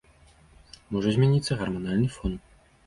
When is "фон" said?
2.19-2.33